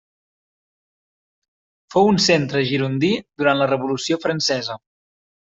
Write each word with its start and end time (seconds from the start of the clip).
Fou 1.95 2.11
un 2.13 2.19
centre 2.29 2.63
girondí 2.71 3.13
durant 3.43 3.63
la 3.63 3.71
Revolució 3.77 4.21
Francesa. 4.27 4.83